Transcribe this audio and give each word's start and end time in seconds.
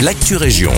l'actu 0.00 0.36
région. 0.36 0.72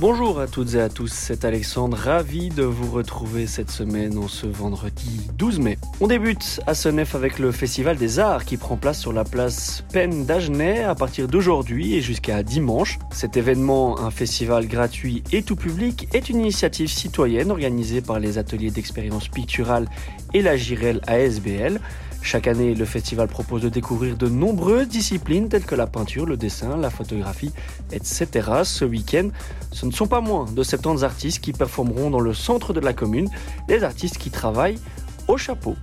Bonjour 0.00 0.38
à 0.38 0.46
toutes 0.46 0.74
et 0.74 0.80
à 0.80 0.88
tous, 0.88 1.12
c'est 1.12 1.44
Alexandre, 1.44 1.96
ravi 1.96 2.50
de 2.50 2.62
vous 2.62 2.88
retrouver 2.88 3.48
cette 3.48 3.72
semaine 3.72 4.16
en 4.16 4.28
ce 4.28 4.46
vendredi 4.46 5.22
12 5.36 5.58
mai. 5.58 5.76
On 6.00 6.06
débute 6.06 6.60
à 6.68 6.74
Senef 6.74 7.16
avec 7.16 7.40
le 7.40 7.50
Festival 7.50 7.96
des 7.96 8.20
Arts 8.20 8.44
qui 8.44 8.56
prend 8.58 8.76
place 8.76 9.00
sur 9.00 9.12
la 9.12 9.24
place 9.24 9.82
Pen 9.92 10.24
d'Agenais 10.24 10.84
à 10.84 10.94
partir 10.94 11.26
d'aujourd'hui 11.26 11.96
et 11.96 12.00
jusqu'à 12.00 12.44
dimanche. 12.44 13.00
Cet 13.10 13.36
événement, 13.36 13.98
un 13.98 14.12
festival 14.12 14.68
gratuit 14.68 15.24
et 15.32 15.42
tout 15.42 15.56
public, 15.56 16.06
est 16.14 16.28
une 16.28 16.38
initiative 16.38 16.86
citoyenne 16.86 17.50
organisée 17.50 18.00
par 18.00 18.20
les 18.20 18.38
ateliers 18.38 18.70
d'expérience 18.70 19.26
picturale 19.26 19.88
et 20.32 20.42
la 20.42 20.56
Girel 20.56 21.00
ASBL. 21.08 21.80
Chaque 22.20 22.46
année, 22.46 22.74
le 22.74 22.84
festival 22.84 23.28
propose 23.28 23.62
de 23.62 23.68
découvrir 23.68 24.16
de 24.16 24.28
nombreuses 24.28 24.88
disciplines 24.88 25.48
telles 25.48 25.64
que 25.64 25.74
la 25.74 25.86
peinture, 25.86 26.26
le 26.26 26.36
dessin, 26.36 26.76
la 26.76 26.90
photographie, 26.90 27.52
etc. 27.92 28.50
Ce 28.64 28.84
week-end, 28.84 29.30
ce 29.72 29.86
ne 29.88 29.92
sont 29.92 30.06
pas 30.06 30.20
moins 30.20 30.44
de 30.44 30.62
70 30.62 31.04
artistes 31.04 31.40
qui 31.40 31.52
performeront 31.52 32.10
dans 32.10 32.20
le 32.20 32.34
centre 32.34 32.72
de 32.72 32.80
la 32.80 32.92
commune, 32.92 33.28
des 33.66 33.84
artistes 33.84 34.18
qui 34.18 34.30
travaillent 34.30 34.78
au 35.26 35.36
chapeau. 35.36 35.74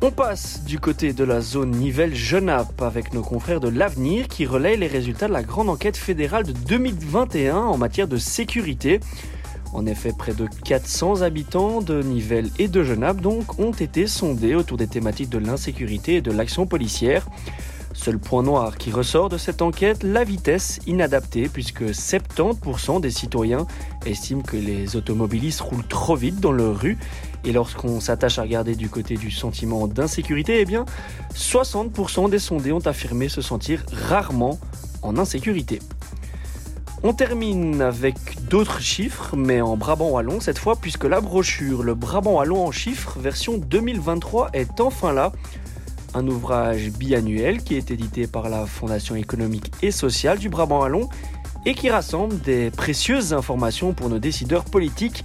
On 0.00 0.12
passe 0.12 0.62
du 0.64 0.78
côté 0.78 1.12
de 1.12 1.24
la 1.24 1.40
zone 1.40 1.72
Nivelles-Genappe 1.72 2.82
avec 2.82 3.12
nos 3.14 3.22
confrères 3.22 3.58
de 3.58 3.68
l'Avenir 3.68 4.28
qui 4.28 4.46
relayent 4.46 4.76
les 4.76 4.86
résultats 4.86 5.26
de 5.26 5.32
la 5.32 5.42
grande 5.42 5.68
enquête 5.68 5.96
fédérale 5.96 6.44
de 6.44 6.52
2021 6.52 7.56
en 7.56 7.76
matière 7.76 8.06
de 8.06 8.16
sécurité. 8.16 9.00
En 9.72 9.86
effet, 9.86 10.12
près 10.16 10.34
de 10.34 10.46
400 10.64 11.22
habitants 11.22 11.82
de 11.82 12.00
Nivelles 12.00 12.50
et 12.60 12.68
de 12.68 12.84
Genappe 12.84 13.20
donc 13.20 13.58
ont 13.58 13.72
été 13.72 14.06
sondés 14.06 14.54
autour 14.54 14.76
des 14.76 14.86
thématiques 14.86 15.30
de 15.30 15.38
l'insécurité 15.38 16.16
et 16.16 16.22
de 16.22 16.30
l'action 16.30 16.66
policière. 16.66 17.26
Seul 18.00 18.20
point 18.20 18.44
noir 18.44 18.78
qui 18.78 18.92
ressort 18.92 19.28
de 19.28 19.36
cette 19.36 19.60
enquête, 19.60 20.04
la 20.04 20.22
vitesse 20.22 20.78
inadaptée, 20.86 21.48
puisque 21.48 21.82
70% 21.82 23.00
des 23.00 23.10
citoyens 23.10 23.66
estiment 24.06 24.40
que 24.40 24.56
les 24.56 24.94
automobilistes 24.94 25.60
roulent 25.60 25.86
trop 25.86 26.14
vite 26.14 26.38
dans 26.38 26.52
leur 26.52 26.78
rue. 26.78 26.96
Et 27.44 27.50
lorsqu'on 27.50 27.98
s'attache 27.98 28.38
à 28.38 28.42
regarder 28.42 28.76
du 28.76 28.88
côté 28.88 29.16
du 29.16 29.32
sentiment 29.32 29.88
d'insécurité, 29.88 30.60
eh 30.60 30.64
bien, 30.64 30.84
60% 31.34 32.30
des 32.30 32.38
sondés 32.38 32.70
ont 32.70 32.86
affirmé 32.86 33.28
se 33.28 33.42
sentir 33.42 33.84
rarement 33.92 34.60
en 35.02 35.18
insécurité. 35.18 35.80
On 37.02 37.12
termine 37.12 37.82
avec 37.82 38.16
d'autres 38.48 38.80
chiffres, 38.80 39.34
mais 39.36 39.60
en 39.60 39.76
Brabant 39.76 40.10
Wallon 40.10 40.38
cette 40.40 40.58
fois, 40.58 40.76
puisque 40.76 41.04
la 41.04 41.20
brochure 41.20 41.82
Le 41.82 41.96
Brabant 41.96 42.36
Wallon 42.36 42.64
en 42.64 42.70
chiffres 42.70 43.18
version 43.18 43.58
2023 43.58 44.50
est 44.52 44.80
enfin 44.80 45.12
là. 45.12 45.32
Un 46.14 46.26
ouvrage 46.26 46.90
biannuel 46.90 47.62
qui 47.62 47.76
est 47.76 47.90
édité 47.90 48.26
par 48.26 48.48
la 48.48 48.66
Fondation 48.66 49.14
économique 49.14 49.70
et 49.82 49.90
sociale 49.90 50.38
du 50.38 50.48
Brabant 50.48 50.80
Wallon 50.80 51.08
et 51.66 51.74
qui 51.74 51.90
rassemble 51.90 52.40
des 52.40 52.70
précieuses 52.70 53.34
informations 53.34 53.92
pour 53.92 54.08
nos 54.08 54.18
décideurs 54.18 54.64
politiques. 54.64 55.24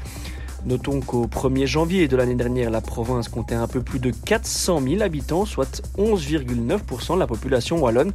Notons 0.66 1.00
qu'au 1.00 1.28
1er 1.28 1.66
janvier 1.66 2.08
de 2.08 2.16
l'année 2.16 2.36
dernière, 2.36 2.70
la 2.70 2.82
province 2.82 3.28
comptait 3.28 3.56
un 3.56 3.68
peu 3.68 3.82
plus 3.82 4.00
de 4.00 4.12
400 4.12 4.82
000 4.82 5.02
habitants, 5.02 5.46
soit 5.46 5.82
11,9% 5.98 7.16
de 7.16 7.20
la 7.20 7.28
population 7.28 7.80
wallonne 7.80 8.14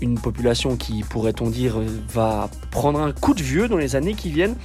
une 0.00 0.18
population 0.18 0.76
qui, 0.76 1.02
pourrait-on 1.02 1.50
dire, 1.50 1.76
va 2.12 2.50
prendre 2.70 3.00
un 3.00 3.12
coup 3.12 3.34
de 3.34 3.42
vieux 3.42 3.68
dans 3.68 3.76
les 3.76 3.96
années 3.96 4.14
qui 4.14 4.30
viennent. 4.30 4.56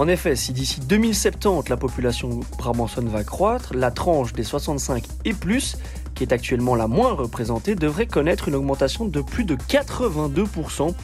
En 0.00 0.08
effet, 0.08 0.34
si 0.34 0.54
d'ici 0.54 0.80
2070 0.80 1.68
la 1.68 1.76
population 1.76 2.40
brabançonne 2.56 3.10
va 3.10 3.22
croître, 3.22 3.74
la 3.74 3.90
tranche 3.90 4.32
des 4.32 4.44
65 4.44 5.04
et 5.26 5.34
plus, 5.34 5.76
qui 6.14 6.22
est 6.22 6.32
actuellement 6.32 6.74
la 6.74 6.86
moins 6.86 7.12
représentée, 7.12 7.74
devrait 7.74 8.06
connaître 8.06 8.48
une 8.48 8.54
augmentation 8.54 9.04
de 9.04 9.20
plus 9.20 9.44
de 9.44 9.56
82%. 9.56 10.94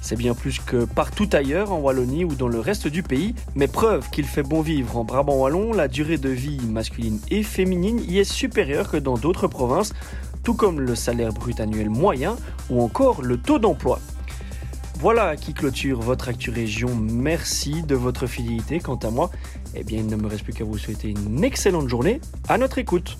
C'est 0.00 0.16
bien 0.16 0.34
plus 0.34 0.58
que 0.58 0.86
partout 0.86 1.28
ailleurs 1.32 1.70
en 1.70 1.78
Wallonie 1.78 2.24
ou 2.24 2.34
dans 2.34 2.48
le 2.48 2.58
reste 2.58 2.88
du 2.88 3.04
pays, 3.04 3.36
mais 3.54 3.68
preuve 3.68 4.10
qu'il 4.10 4.24
fait 4.24 4.42
bon 4.42 4.60
vivre 4.60 4.96
en 4.96 5.04
Brabant 5.04 5.36
wallon, 5.36 5.72
la 5.72 5.86
durée 5.86 6.18
de 6.18 6.30
vie 6.30 6.58
masculine 6.68 7.20
et 7.30 7.44
féminine 7.44 8.00
y 8.08 8.18
est 8.18 8.24
supérieure 8.24 8.90
que 8.90 8.96
dans 8.96 9.16
d'autres 9.16 9.46
provinces, 9.46 9.92
tout 10.42 10.54
comme 10.54 10.80
le 10.80 10.96
salaire 10.96 11.32
brut 11.32 11.60
annuel 11.60 11.90
moyen 11.90 12.34
ou 12.70 12.82
encore 12.82 13.22
le 13.22 13.36
taux 13.36 13.60
d'emploi. 13.60 14.00
Voilà 15.02 15.34
qui 15.34 15.52
clôture 15.52 16.00
votre 16.00 16.28
Actu 16.28 16.50
Région. 16.50 16.94
Merci 16.94 17.82
de 17.82 17.96
votre 17.96 18.28
fidélité. 18.28 18.78
Quant 18.78 18.94
à 18.94 19.10
moi, 19.10 19.32
eh 19.74 19.82
bien, 19.82 19.98
il 19.98 20.06
ne 20.06 20.14
me 20.14 20.28
reste 20.28 20.44
plus 20.44 20.52
qu'à 20.52 20.62
vous 20.62 20.78
souhaiter 20.78 21.08
une 21.08 21.42
excellente 21.42 21.88
journée. 21.88 22.20
À 22.48 22.56
notre 22.56 22.78
écoute. 22.78 23.16